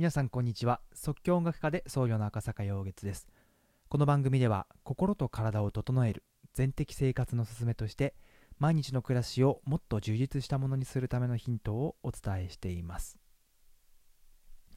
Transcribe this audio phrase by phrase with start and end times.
[0.00, 0.80] 皆さんこんにちは。
[0.94, 3.28] 即興音楽家で僧侶の赤坂陽月です。
[3.90, 6.24] この番組では心と体を整える
[6.54, 8.14] 全的生活の勧めとして
[8.58, 13.18] 毎日の暮らしをもっと充実したものにするためのヒントをお伝えしています。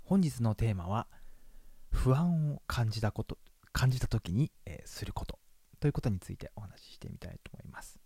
[0.04, 1.08] 本日のテーマは
[1.90, 3.38] 不安を感じたこと
[3.72, 5.40] 感じた時に、えー、すること。
[5.80, 7.98] ということについてお話ししてみたいと思います、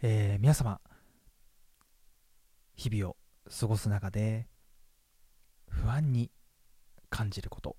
[0.00, 0.80] えー、皆様
[2.76, 3.16] 日々を
[3.50, 4.46] 過ごす中で
[5.72, 6.30] 不安に
[7.10, 7.76] 感じること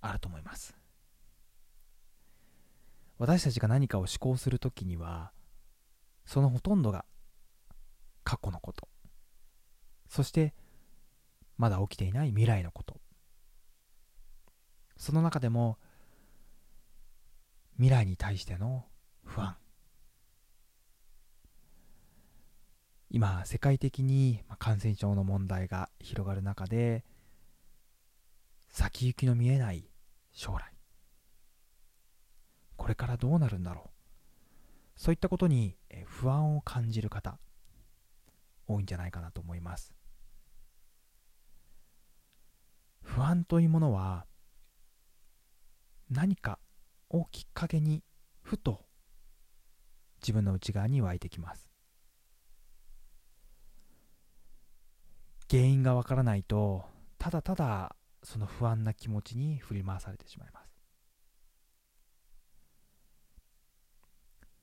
[0.00, 0.76] あると思います。
[3.18, 5.32] 私たちが何かを思考するときには
[6.26, 7.04] そのほとんどが
[8.22, 8.88] 過去のこと。
[10.08, 10.54] そして
[11.56, 13.00] まだ起きていない未来のこと。
[14.96, 15.78] その中でも
[17.76, 18.84] 未来に対しての
[19.24, 19.56] 不安。
[23.14, 27.04] 今世界的に感染症の問題が広がる中で
[28.68, 29.88] 先行きの見えない
[30.32, 30.74] 将来。
[32.74, 33.90] これからどうなるんだろう。
[34.96, 37.38] そういったことに不安を感じる方
[38.66, 39.94] 多いんじゃないかなと思います。
[43.00, 44.26] 不安というものは
[46.10, 46.58] 何か
[47.10, 48.02] をきっかけに
[48.42, 48.84] ふと
[50.20, 51.73] 自分の内側に湧いてきます。
[55.50, 56.84] 原因がわからないと
[57.18, 60.74] ただただその不安な気持ちに振り回されてしまいます。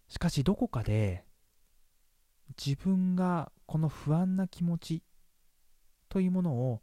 [0.09, 1.25] しかしどこかで
[2.63, 5.03] 自分がこの不安な気持ち
[6.09, 6.81] というものを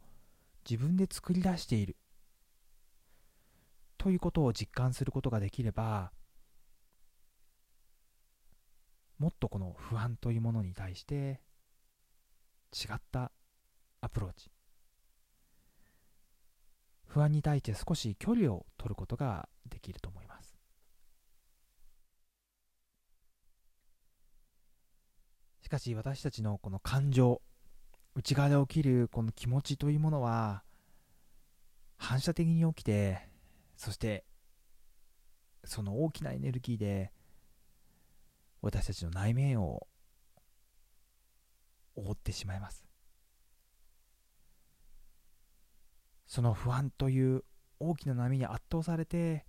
[0.67, 1.95] 自分で作り出している。
[3.97, 6.13] ということを実感することができれば
[9.19, 11.41] もっとこの不安というものに対して
[12.73, 13.33] 違った
[14.01, 14.51] アプローチ。
[17.05, 20.59] 不安に対して少し距離を取ることができると思います。
[25.61, 27.41] しかし私たちのこの感情
[28.15, 30.63] 内側で起きるこの気持ちというものは
[31.97, 33.29] 反射的に起きて
[33.77, 34.25] そして
[35.63, 37.11] その大きなエネルギーで
[38.61, 39.87] 私たちの内面を
[41.95, 42.88] 覆ってしまいます。
[46.29, 47.43] その不安という
[47.79, 49.45] 大きな波に圧倒されて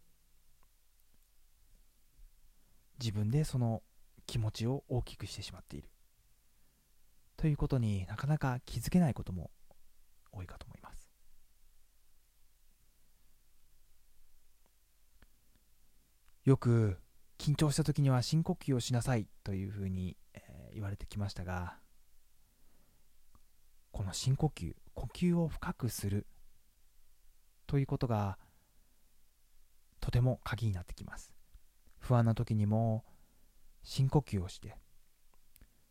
[2.98, 3.82] 自分でその
[4.26, 5.90] 気持ちを大きくしてしまっている。
[7.36, 9.50] ということになかなか気づけないことも
[10.32, 11.10] 多いかと思います。
[16.46, 16.98] よく
[17.38, 21.76] 緊張した時には深呼吸をしなさいというふうに、えー、言われてきましたが
[23.92, 26.26] この深呼吸呼吸を深くする
[27.70, 28.36] ということが
[30.00, 31.32] とても鍵になってきます。
[32.00, 33.04] 不安な時にも
[33.84, 34.74] 深呼吸をして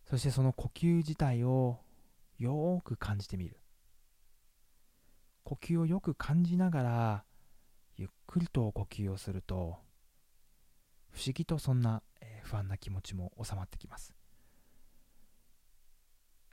[0.03, 1.79] そしてその呼吸自体を
[2.38, 3.62] よーく感じてみる。
[5.45, 7.23] 呼吸をよく感じながら
[7.96, 9.78] ゆっくりと呼吸をすると
[11.11, 12.03] 不思議とそんな
[12.44, 14.13] 不安な気持ちも収まってきます。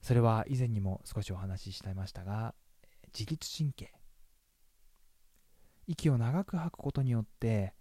[0.00, 2.54] それは以前にも少しお話ししていましたが
[3.12, 3.92] 自律神経。
[5.86, 7.74] 息を長く吐くことによって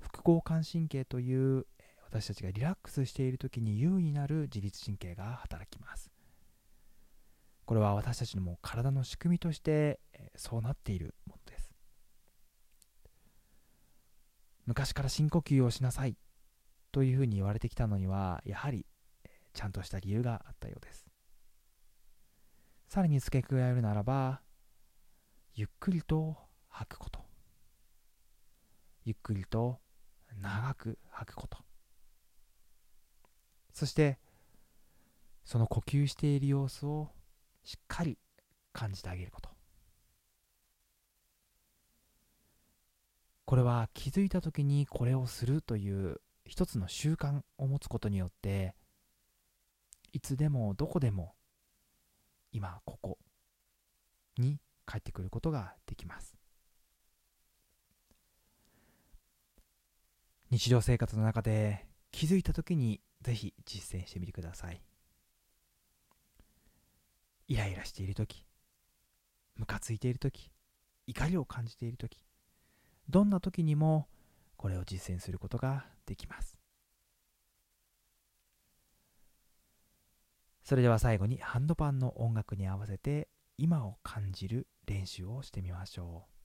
[0.00, 1.66] 副交感神経という
[2.04, 6.10] 私たちがリラックスしている時に優位になる自律神経が働きます。
[7.64, 9.98] これは私たちの体の仕組みとして
[10.36, 11.72] そうなっているものです。
[14.66, 16.16] 昔から深呼吸をしなさい
[16.92, 18.86] というふうに言われてきたのにはやはり
[19.52, 21.06] ちゃんとした理由があったようです。
[22.88, 24.40] さらに付け加えるならば
[25.54, 26.36] ゆっくりと
[26.68, 27.25] 吐くこと。
[29.06, 29.78] ゆっくりと
[30.42, 31.58] 長く吐くこと。
[33.72, 34.18] そして
[35.44, 37.08] その呼吸している様子を
[37.62, 38.18] しっかり
[38.72, 39.48] 感じてあげること。
[43.44, 48.74] これは気づいた時にこれをするという一つの習慣を持つことによって
[50.12, 51.34] いつでもどこでも
[52.50, 53.18] 今ここ
[54.36, 56.34] に帰ってくることができます。
[60.50, 64.80] 日常生活の中で気づいた時にぜひ実践してみてください。
[67.48, 68.44] イライラしている時
[69.56, 70.50] ムカついている時
[71.06, 72.24] 怒りを感じている時
[73.08, 74.08] どんな時にも
[74.56, 76.58] これを実践することができます。
[80.62, 86.35] それでは最後にハンドパンの音楽に合わせて今を感じる練習をしてみましょう。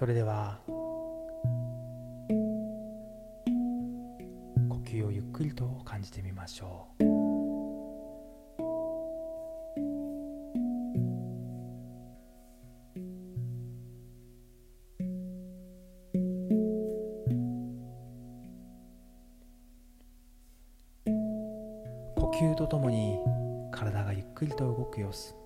[0.00, 0.72] それでは呼
[4.82, 7.02] 吸をゆっくりと感じてみましょう。
[22.18, 23.18] 呼吸とともに
[23.70, 25.39] 体がゆっくりと動く様子。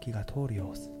[0.00, 0.99] 気が通る様子。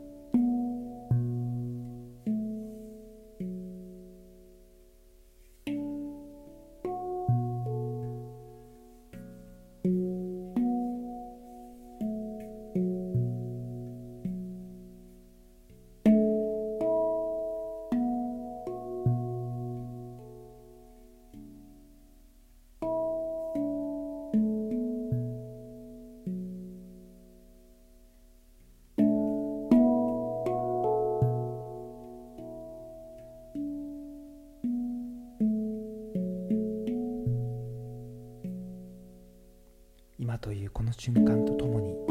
[40.40, 42.09] というこの瞬間とともに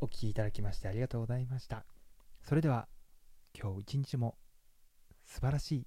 [0.00, 1.84] お聞きいただきましてありがとうございました。
[2.42, 2.88] それでは
[3.52, 4.36] 今日一日も
[5.24, 5.86] 素晴らしい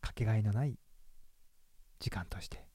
[0.00, 0.78] かけがえのない
[1.98, 2.66] 時間として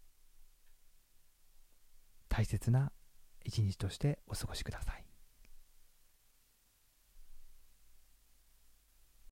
[2.28, 2.92] 大切な
[3.46, 5.11] 一日としてお過ごしください。